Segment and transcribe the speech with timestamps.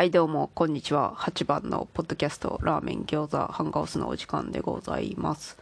[0.00, 1.14] はいどうもこんにちは。
[1.14, 5.58] 8番のポッドキャストラーメン餃子ハンガースのお時間でございます。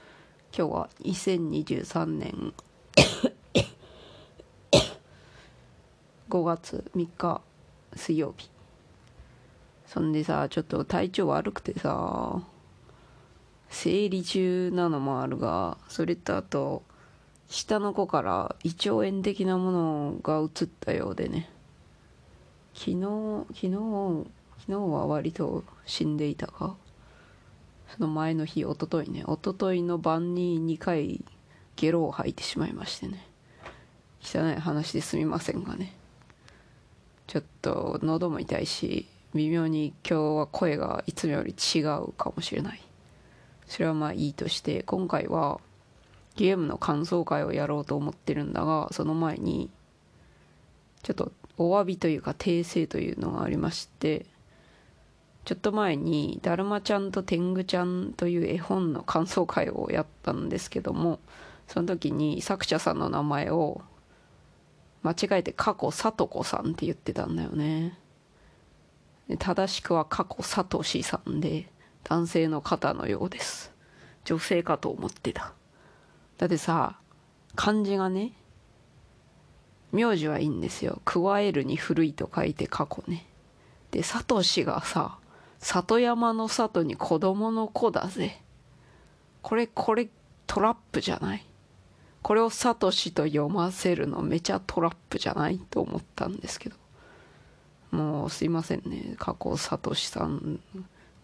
[0.57, 2.55] 今日は2023年
[6.31, 7.41] 5月3日
[7.97, 8.49] 水曜日。
[9.89, 12.41] そんでさちょっと体調悪くてさ
[13.71, 16.85] 生理中なのもあるがそれとあと
[17.49, 21.51] 下の子から胃腸炎的なものが移ったようでね。
[22.79, 23.71] 昨日昨日
[24.61, 26.77] 昨日は割と死んでいたが
[27.93, 29.25] その前の日一昨日ね。
[29.27, 31.25] 一昨日の晩に2回
[31.75, 33.27] ゲロを吐いてしまいましてね。
[34.23, 35.93] 汚い話ですみませんがね？
[37.27, 42.81] ちょっと喉も痛いし微妙に今日は声がいつもより違うかもしれない。
[43.67, 45.61] それはまあいいとして今回は
[46.37, 49.69] ゲームの感想会をやろうと思ってるんだがその前に
[51.03, 54.27] ちょっとお詫びというか訂正というのがありまして
[55.45, 61.21] ちょっと前に「だるまちゃんと天狗ちゃん」という絵本の感想会をやったんですけども
[61.67, 63.83] その時に作者さんの名前を
[65.03, 67.99] 間違えて過去さとこさんって言ってたんだよね。
[69.39, 71.71] 正しくは過去さとしさんで
[72.05, 73.73] 男性の方のようです。
[74.25, 75.53] 女性かと思ってた。
[76.39, 76.99] だってさ
[77.55, 78.33] 漢字がね
[79.93, 81.01] 名字はいいんですよ。
[81.05, 83.27] 加えるに古いと書いて過去ね。
[83.91, 85.19] でサトシがさ
[85.61, 88.41] 里山の里に子供の子だぜ。
[89.43, 90.09] これこれ
[90.47, 91.45] トラップじゃない？
[92.23, 96.77] これをサトシと読ませるのめちゃトラップじゃないと思ったんですけど。
[97.91, 99.15] もうすいませんね。
[99.19, 100.61] 過去サトシさん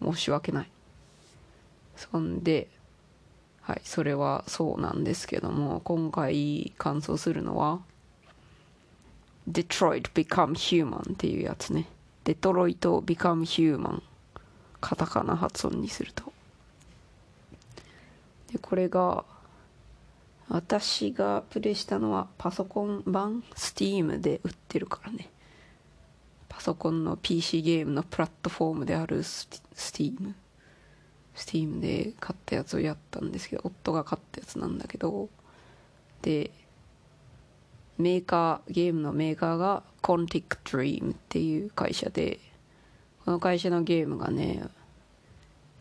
[0.01, 0.69] 申し訳ない。
[1.95, 2.67] そんで
[3.61, 7.79] はいそれはそうなんですけども今回感想するのは
[9.49, 11.87] Detroit Become Human っていうやつね。
[12.23, 14.01] デトロイト Become Human
[14.81, 16.33] カタカナ発音にすると。
[18.51, 19.25] でこれが
[20.49, 25.29] 私がプレイしたのはパソコン版 Steam で売ってるからね。
[26.49, 30.33] パソコンの PC ゲームのプラットフォームである Steam
[31.35, 35.29] Steam で買ったやつをやったんですけど夫が買ったやつなんだけど。
[36.21, 36.49] で
[37.97, 42.39] メーカーゲームのメーカーが Contic Dream っていう会社で
[43.23, 44.63] この会社のゲームがね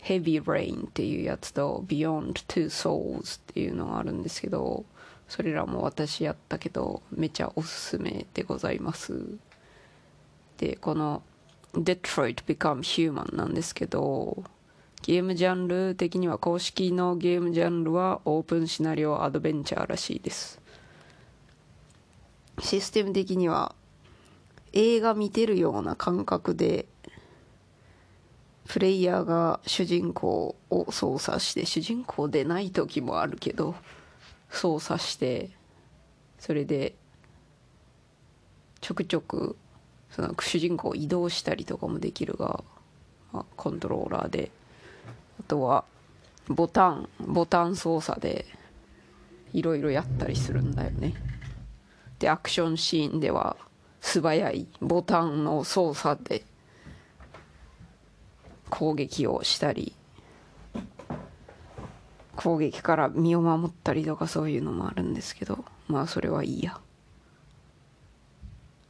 [0.02, 4.84] Heavy Rain っていうやつと Beyond Two Souls っていうのがあるんですけど
[5.28, 9.22] それらも私やったけどめちゃおすすめでございます。
[10.58, 11.22] でこの
[11.72, 14.44] Detroit Become Human なんですけど
[15.02, 20.63] ゲームジャンル的には公式のゲームジャンルはオープンシナリオアドベンチャーらしいです。
[22.60, 23.75] システム的には
[24.72, 26.87] 映画見てるような感覚で
[28.66, 33.75] プレイヤーが主人公を操作して主人公でない時もあるけど
[34.50, 35.50] 操作して
[36.38, 36.94] それで
[38.81, 39.56] ちょくちょく
[40.10, 42.62] その主人公を移動したりとかもできるが、
[43.32, 44.50] まあ、コントローラーで。
[45.41, 45.84] あとは
[46.48, 48.44] ボタンボタン操作で
[49.53, 51.14] いろいろやったりするんだよね。
[52.24, 53.54] でアクションシーンでは
[54.00, 56.42] 素早いボタンの操作で
[58.70, 59.94] 攻撃をしたり
[62.34, 66.80] 攻撃から身を守ったりとかそういうのもあるんですけどまあそれはいいや。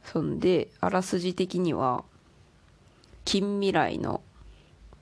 [0.05, 2.05] そんであらすじ的には
[3.25, 4.21] 近未来の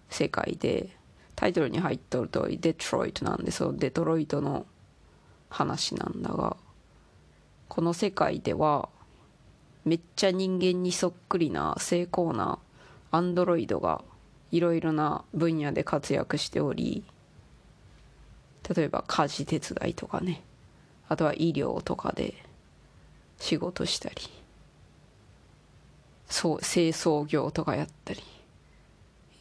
[0.10, 0.98] 世界で
[1.36, 4.66] タイトルに入っとる通りデトロイトなんでそのデトロイトの
[5.52, 6.58] 話なんだが
[7.74, 8.88] この世界では
[9.84, 12.60] めっちゃ人間にそっくりな精巧な
[13.10, 14.04] アンドロイドが
[14.52, 17.04] いろいろな分野で活躍しており
[18.76, 20.44] 例えば家事手伝いとかね。
[21.10, 22.36] あとは医療とかで
[23.40, 24.16] 仕事したり。
[26.30, 28.22] そう清掃業とかやったり。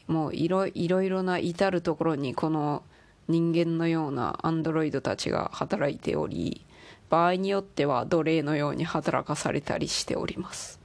[0.07, 2.83] もういろいろいろな至る所にこの
[3.29, 6.65] 人間のようなアンドロイドたちが働いており
[7.11, 10.81] 場合によっては奴隷のように働かされたりしております。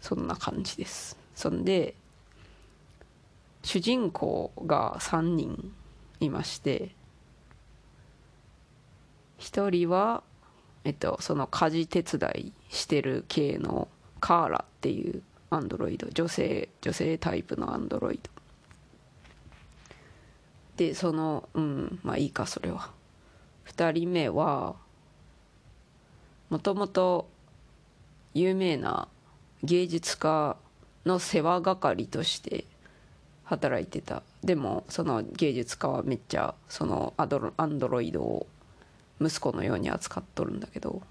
[0.00, 1.16] そんな感じです。
[1.34, 1.94] そんで
[3.62, 5.72] 主人公が3人
[6.20, 6.94] いまして
[9.38, 10.22] 1人は
[10.84, 13.88] えっとその家事手伝いしてる系の
[14.20, 18.30] カーラっていうアンドロイド女性女性タイプのアンドロイド。
[20.76, 22.95] でそのうんまあいいかそれは。
[23.66, 24.76] 2人目は
[26.48, 27.28] もともと
[28.34, 29.08] 有名な
[29.62, 30.56] 芸術家
[31.04, 32.64] の世話係として
[33.44, 34.22] 働いてた。
[34.42, 38.46] でもその芸術家はめっちゃそのアドロアンドロイドを
[39.20, 41.02] 息子のように扱っとるんだけど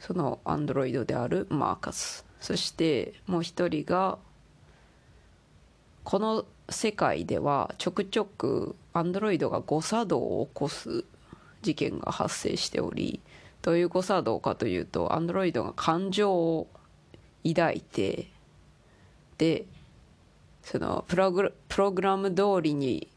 [0.00, 2.24] そのアンドロイドであるマーカス。
[2.40, 4.18] そしてもう一人が
[6.04, 11.04] この世界ではちょくちょくアンドロイドが誤作動を起こす
[11.62, 13.20] 事件が発生しており
[13.62, 16.68] どういう誤作動かというとアンドロイドが感情を
[17.46, 18.28] 抱いて
[19.38, 19.64] で
[20.62, 23.08] そのプログプログラム通りに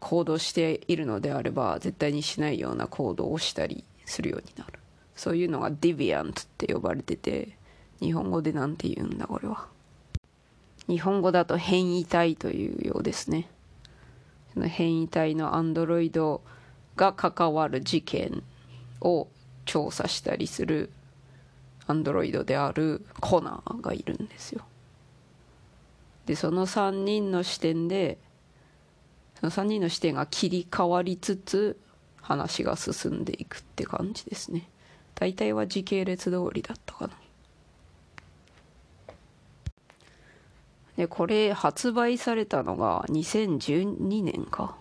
[0.00, 4.78] 行動しているのであれば絶対にしないような行動をしたりするようになる。
[5.16, 7.56] そういうのがディビアントって呼ばれてて
[8.00, 9.66] 日本語で何て言うんだこれは。
[10.88, 13.48] 日本語だと変異体というようですね。
[14.54, 16.42] その変異体のアンドロイド
[16.96, 18.42] が関わる事件
[19.00, 19.28] を
[19.66, 20.90] 調査したりする
[21.86, 24.64] アンドロイドであるコナーがいるんですよ。
[26.26, 28.18] でその3人の視点で
[29.40, 31.78] その3人の視点が切り替わりつつ
[32.20, 34.68] 話が進んでいくって感じですね。
[35.14, 37.14] 大体は時系列通りだったかな。
[40.98, 44.76] でこれ発売されたのが2012年か。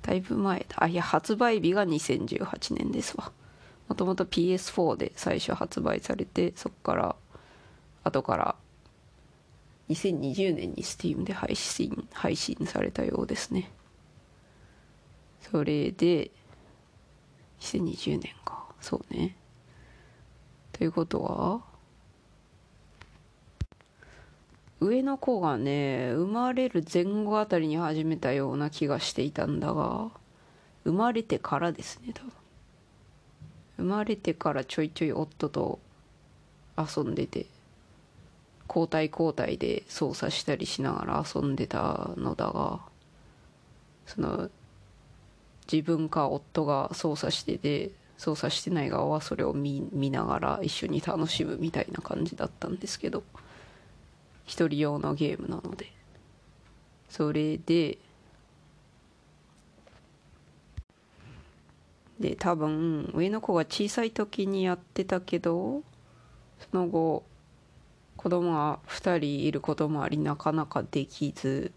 [0.00, 0.82] だいぶ前だ。
[0.82, 3.30] あいや発売日が2018年ですわ。
[3.86, 7.16] もともと PS4 で最初発売されてそこから
[8.04, 8.54] 後から
[9.90, 13.70] 2020年に Steam で配信配信されたようですね。
[15.42, 16.30] それで
[17.60, 18.64] 2020年か。
[18.80, 19.36] そうね。
[20.72, 21.69] ということは
[24.80, 30.08] 上の子がね生まれる前後あたりに始めたような気がしていたんだが
[30.84, 32.32] 生まれてからですね多分。
[33.76, 35.78] 生まれてからちょいちょい夫と
[36.76, 37.46] 遊んでて
[38.68, 42.80] 交代交代で操作したりしながら遊んでたのだが
[44.06, 44.50] その
[45.70, 53.22] 自分か夫が操作してて操作してない側はそれを見見ながら一緒に楽しむみたいな感じだったんですけど。
[54.44, 55.92] 一人用のゲームなので。
[57.08, 57.98] それで
[62.20, 65.82] で多分上の子が小さい時にやってたけど
[66.70, 67.24] その後
[68.16, 71.72] 子供が2人いることもありなかなかできず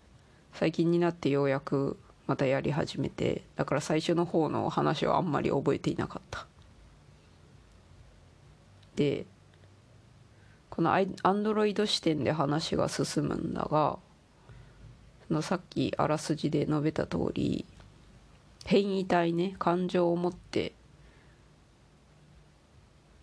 [0.54, 6.46] 最近になってようやくまたやり始めてだから最初の方の話はあんまり覚えていなかった。
[8.96, 9.26] で
[10.74, 14.00] このアンドロイド視点で話が進むんだが
[15.28, 17.64] そのさっきあらすじで述べた通り
[18.66, 20.74] 変異体ね感情を持って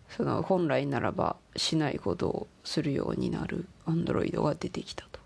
[0.07, 5.19] その本来ならばしないことをするようになるアンドロイドが出てきたと。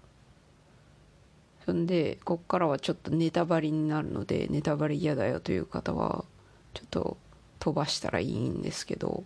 [1.63, 6.25] そんでこっからはちょっとネタバレになるのでネタバレ嫌だよという方は
[6.74, 7.18] ちょっと
[7.60, 9.24] 飛ばしたらいいんですけど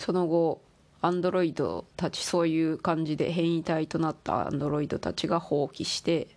[0.00, 0.62] その後
[1.02, 6.28] アンドロイドたちそういう感じで変異体となったアンドロイドたちが放棄して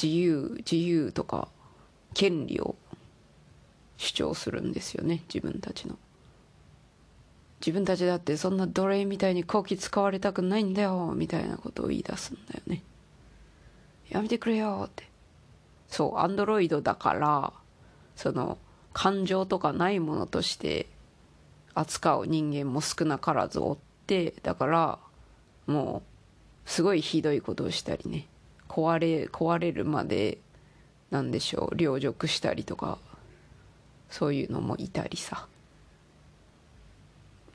[0.00, 1.48] 自由自由とか
[2.12, 2.76] 権利を
[3.96, 5.96] 主張するんですよね自分たちの。
[7.60, 12.82] 自分たちだってそんな奴隷みたいに後期使われたくないんだよみたいなことを言い出すんだよね。
[14.10, 15.08] やめてくれよって。
[15.88, 17.54] そうアンドロイドだから
[18.14, 18.58] その
[18.92, 20.86] 感情とかないものとして
[21.76, 24.98] 扱う人間も少なからずおってだから
[25.66, 26.02] も
[26.66, 28.26] うすごいひどいことをしたりね。
[28.68, 30.38] 壊れ壊れるまで
[31.10, 31.76] なんでしょう。
[31.76, 32.98] 凌辱したりとか
[34.10, 35.46] そういうのもいたりさ。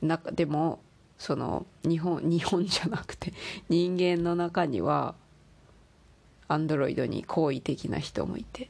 [0.02, 0.80] 中でも
[1.18, 3.34] その日本日本じゃなくて
[3.70, 5.16] 人間の中には
[6.48, 8.70] アンドロイドに好意的な人もいて。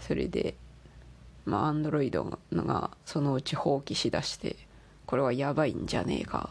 [0.00, 0.54] それで
[1.46, 4.56] まあアンドロイドがそのうち放棄しだして
[5.06, 6.50] これはやばいんじゃねえか。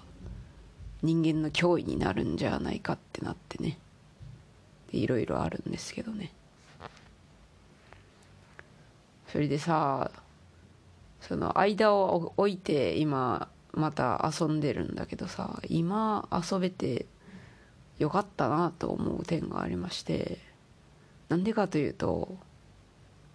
[1.03, 3.77] 人間の脅威になるんじゃないかってなってね。
[4.91, 6.31] いろいろあるんですけどね。
[9.27, 10.09] それでさ
[11.19, 17.05] その間を置いて今また遊んでるんだけどさ今遊べて
[17.99, 20.37] よかったなと思う点がありまして
[21.27, 22.37] なんでかというと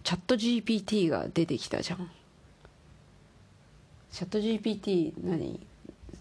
[0.03, 2.09] チャット GPT が出てきたじゃん。
[4.11, 5.59] チャット GPT 何？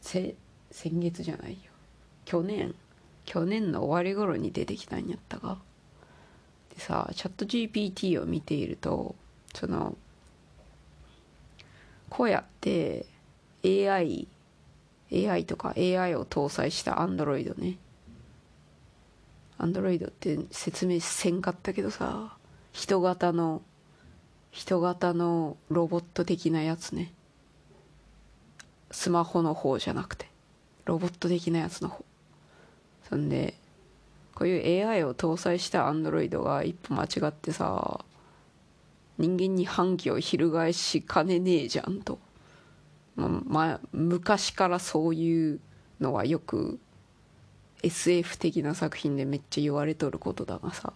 [0.01, 0.35] せ
[0.71, 1.59] 先月じゃないよ。
[2.25, 2.75] 去年。
[3.25, 5.59] 去年の終わり頃に出てきたんやったが。
[6.75, 9.15] でさチャット GPT を見ていると
[9.55, 9.97] その
[12.09, 13.07] こうやって
[13.65, 14.27] AI
[15.13, 17.79] AI とか AI を搭載した Android ね。
[19.59, 22.37] Android って説明せんかったけどさ
[22.73, 23.63] 人型の
[24.51, 27.13] 人型のロボット的なやつね。
[28.91, 30.29] スマホの方じゃなくて。
[30.85, 32.05] ロボット的なやつの方。
[33.09, 33.55] そんで
[34.35, 38.05] こういう AI を搭載した Android が一歩間違ってさ
[39.19, 42.19] 人間に反旗を翻しかねねえじゃんと。
[43.17, 45.61] まあ昔からそういう
[46.01, 46.79] のはよく
[47.83, 50.93] SF 的な作品でめっちゃ言われとることだがさ。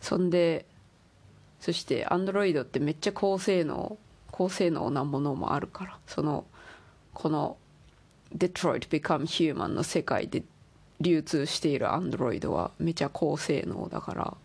[0.00, 0.64] そんで
[1.62, 3.96] そして Android ってめっちゃ高性能
[4.32, 6.44] 高性能なものもあるからその
[7.14, 7.56] この
[8.36, 10.42] Detroit Become Human の世界で
[11.00, 14.36] 流通している Android はめちゃ高性能だから、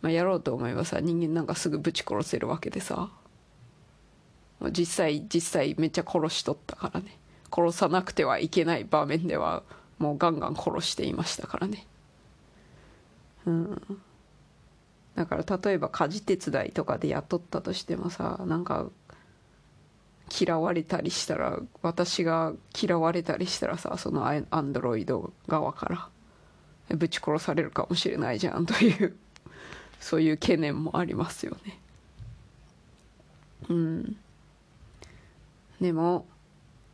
[0.00, 3.10] まあ、やろうと思えばさ人間なんかすぐぶち殺せるわけでさ。
[4.72, 7.16] 実際実際めっちゃ殺しとったからね。
[7.52, 9.62] 殺さなくてはいけない場面では
[9.98, 11.86] もうガンガン殺していましたからね。
[13.46, 14.02] うん。
[15.18, 18.88] だから例えば家事手伝いとかで雇ったとしてもさなんか
[20.40, 26.10] 嫌われたりしたら私が嫌われたりしたらさそのアンドロイド側か
[26.88, 29.16] らぶち殺されるかもしれないじゃんという
[29.98, 31.80] そういう懸念もありますよね。
[33.68, 34.16] うん。
[35.80, 36.26] でも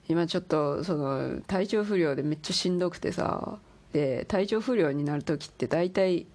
[0.09, 3.59] 今ちょっとその体調不良でめっちゃしんどくてさ
[3.93, 6.26] で体調不良になる時って大体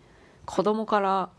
[0.45, 1.29] 子供から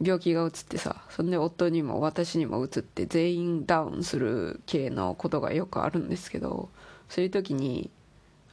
[0.00, 6.70] 病気がうつってさそんで夫にも私にもうつって全員ダウンする系のことがよくあるんですけど
[7.08, 7.90] そういう時に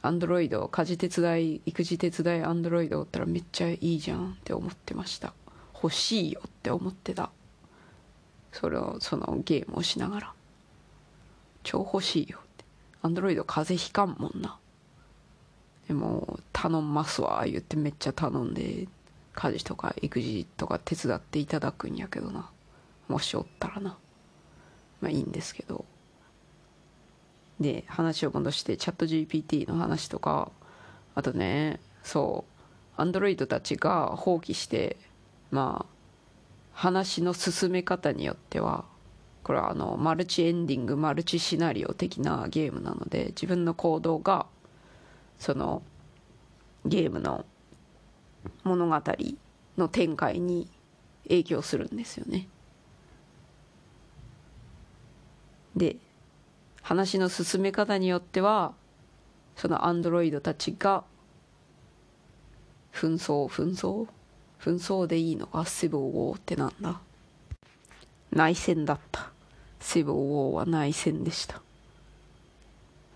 [0.00, 5.32] アンドロイド家事手伝い育児手伝いアンドロイドおったらめっちゃいいじゃんって思ってました。
[5.74, 7.30] 欲しいよって思ってた。
[8.52, 10.32] それをそのゲームをしながら。
[11.64, 12.64] 超欲しいよって。
[13.02, 14.58] アンドロイド風邪ひかんもんな。
[15.88, 18.86] でも頼んますわ言ってめっちゃ頼んで。
[19.38, 22.50] 家事とか育児とか手伝っていただくんやけどな。
[23.06, 23.96] もしおったらな。
[25.00, 25.84] まあいいんですけど。
[27.60, 30.50] で話を戻してチャット GPT の話とか
[31.14, 32.44] あとねそ
[32.96, 34.96] うアンドロイドたちが放棄して
[35.50, 35.92] まあ
[36.72, 38.84] 話の進め方によっては
[39.42, 44.46] これはあのマルチエンディングマルチシナリオ的なゲームなので自分の行動が
[45.38, 45.82] その
[46.84, 47.44] ゲームの
[48.64, 49.02] 物語
[49.76, 50.68] の展開に
[51.24, 52.48] 影響するんですよね。
[55.76, 55.96] で
[56.82, 58.72] 話の進め方によっては
[59.56, 61.04] そのアンドロイドたちが
[62.92, 64.08] 紛争紛争
[64.60, 67.00] 紛争でいいのかシブルウォーってなんだ
[68.32, 69.30] 内戦だった
[69.80, 71.62] シブルウォーは内戦でした。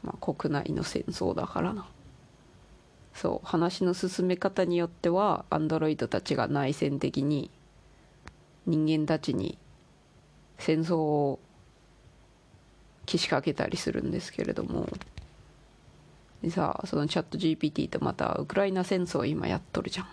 [0.02, 1.86] まあ、国内の戦争だからな。
[3.22, 7.52] そう、話の進め方によっては、アンドロイドたちが内戦的に
[8.66, 9.58] 人間たちに
[10.58, 11.38] 戦争を
[13.06, 14.88] けしかけたりするんですけれども、
[16.42, 20.08] でさ、そのチャット GPT とまたウクライナ戦争今やっとるじゃん。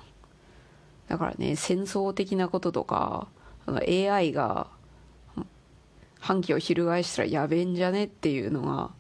[1.08, 3.28] だからね、戦争的なこととか、
[3.66, 4.68] AI が
[6.20, 8.92] 反旗を翻したらやべえんじゃねっていうのが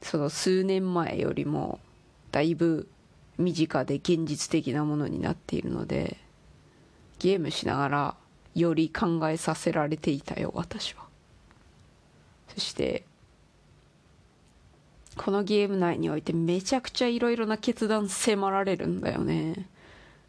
[0.00, 1.78] その数年前よりも
[2.30, 2.88] だいぶ
[3.38, 6.16] 身近で現実的なものになっているので
[7.18, 8.14] ゲームしながら
[8.54, 11.06] より考えさせられていたよ私は。
[12.48, 13.04] そして
[15.16, 19.68] このゲーム内においてめちゃくちゃいろいろな決断迫られるんだよね。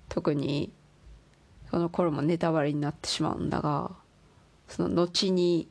[0.10, 0.72] 特に
[1.70, 3.92] その頃もネタバレになってしまうんだが
[4.68, 5.68] その後に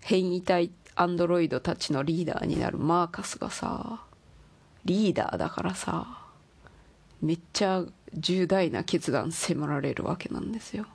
[0.00, 4.04] 変異体アンドロイドたちのリーダーになるマーカスがさ
[4.84, 6.24] リーダーだからさ
[7.22, 10.86] めっちゃ重大な決断迫られるわけなんですよ。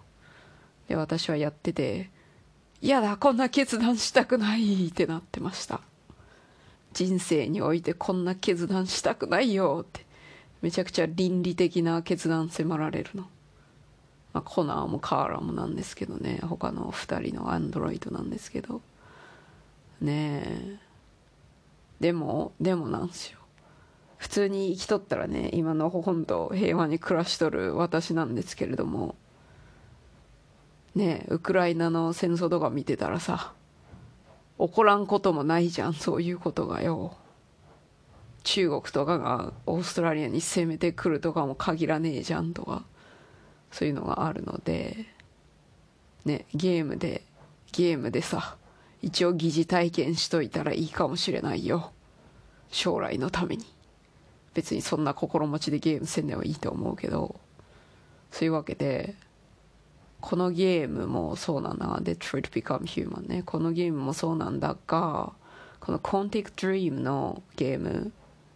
[0.87, 2.09] で私はやってて
[2.81, 5.81] 「嫌だこんな決断したくない」ってなってました。
[6.93, 9.79] 人生においてこんな決断したくないよ。
[9.83, 10.05] って。
[10.61, 13.23] めちゃくちゃ倫理的な決断迫られるの。
[14.33, 16.39] まあ、コナーもカーラもなんですけどね。
[16.43, 18.81] 他の2人のアンドロイドなんですけど。
[20.01, 20.79] ねえ。
[21.99, 23.38] でもでもなんすよ。
[24.19, 29.15] 普通に生きとったらね今のほほんと平和に暮らしとる私なんですけれども
[30.93, 33.53] ねウクライナの戦争とか見てたらさ
[34.59, 37.15] 起こらんこともないじゃんそういうことがよ。
[38.43, 42.83] 中国とかがオーストラリアに攻めてくるとかも限らねえじゃんとか
[43.71, 45.05] そういうのがあるので
[46.25, 47.23] ねゲームで
[47.71, 48.57] ゲームでさ
[49.01, 51.93] 一応疑似体験しといたらいいかもしれないよ。
[52.69, 53.78] 将来のために。
[54.53, 57.39] 別にそんな心持ちでゲームせんでもいいと思うけど。
[58.31, 59.15] そういうわけで
[60.21, 63.43] このゲームもそうなんだ Detroit Become Human ね。
[63.43, 65.31] このゲームもそうなんだが
[65.79, 68.11] この Quantic Dream のゲーム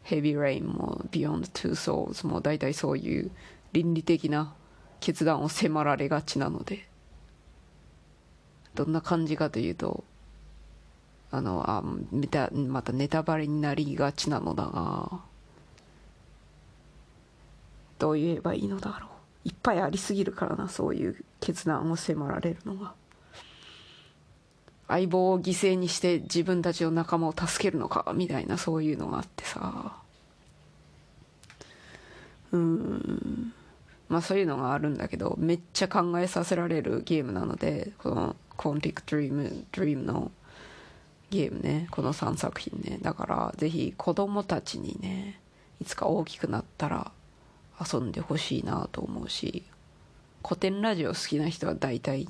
[0.06, 3.32] Heavy Rain も Beyond Two Souls も大体そういう
[3.72, 4.54] 倫理的な
[5.00, 6.88] 決断を迫られがちなので。
[8.76, 10.04] どんな感じかというと
[11.30, 11.84] あのあ
[12.52, 15.22] またネタバレになりがちなのだが
[18.03, 19.07] どう言えばいいのだろ
[19.45, 19.48] う。
[19.48, 22.93] いっぱいありすぎるからなそういう決断を迫られるのが
[24.89, 29.95] 相棒を犠牲にして自分たちの仲間を助けるのかみたいなそういうのがあってさ。
[32.51, 33.53] うん。
[34.10, 40.29] まあそういうのがあるんだけどめっちゃ考えさせられるゲームなのでこの「コンティク・ドリーム」ドリームの
[41.29, 43.00] ゲームねこの3作品ね。
[43.01, 45.39] だからぜひ子供たちにね
[45.79, 47.13] いつか大きくなったら
[47.92, 49.63] 遊んでほしいなと思うし
[50.44, 52.28] 古典ラジオ好きな人は大体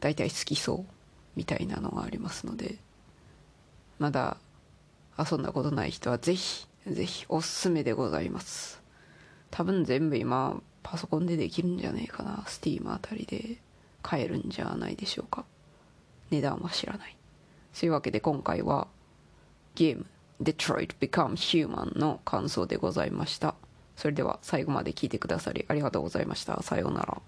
[0.00, 0.84] 大体好きそう
[1.36, 2.76] みたいなのがありますので
[3.98, 4.36] まだ
[5.18, 8.82] 遊んだことない人はぜひぜひおすすめでございます。
[9.50, 12.42] 多分全部今パソコンでできるんじゃねえかな。
[12.46, 13.58] Steam あたりで
[14.02, 15.44] 買えるんじゃないでしょうか。
[16.30, 17.16] 値段は知らない。
[17.72, 18.88] そういうわけで今回は
[19.74, 20.06] ゲーム
[20.42, 23.54] Detroit Become Human の感想でございました。
[24.02, 26.60] それでは最後まで聞いてくださりありがとうございました。
[26.64, 27.22] さようなら。